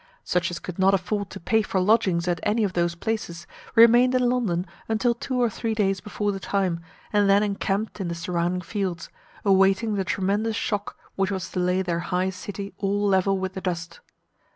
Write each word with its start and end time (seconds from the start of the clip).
Such 0.23 0.49
as 0.49 0.57
could 0.57 0.79
not 0.79 0.95
afford 0.95 1.29
to 1.29 1.39
pay 1.39 1.61
for 1.61 1.79
lodgings 1.79 2.27
at 2.27 2.39
any 2.41 2.63
of 2.63 2.73
those 2.73 2.95
places, 2.95 3.45
remained 3.75 4.15
in 4.15 4.27
London 4.27 4.65
until 4.89 5.13
two 5.13 5.39
or 5.39 5.47
three 5.47 5.75
days 5.75 6.01
before 6.01 6.31
the 6.31 6.39
time, 6.39 6.79
and 7.13 7.29
then 7.29 7.43
encamped 7.43 8.01
in 8.01 8.07
the 8.07 8.15
surrounding 8.15 8.61
fields, 8.61 9.11
awaiting 9.45 9.93
the 9.93 10.03
tremendous 10.03 10.55
shock 10.55 10.97
which 11.15 11.29
was 11.29 11.51
to 11.51 11.59
lay 11.59 11.83
their 11.83 11.99
high 11.99 12.31
city 12.31 12.73
all 12.79 13.05
level 13.05 13.37
with 13.37 13.53
the 13.53 13.61
dust. 13.61 13.99